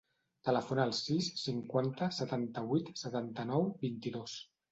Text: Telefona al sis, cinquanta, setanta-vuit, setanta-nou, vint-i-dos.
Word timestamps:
Telefona 0.47 0.85
al 0.89 0.93
sis, 0.99 1.27
cinquanta, 1.41 2.09
setanta-vuit, 2.21 2.91
setanta-nou, 3.03 3.71
vint-i-dos. 3.87 4.37